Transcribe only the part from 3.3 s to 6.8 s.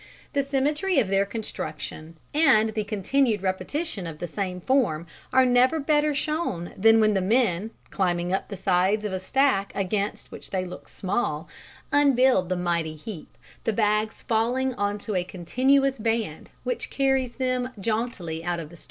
repetition of the same form, are never better shown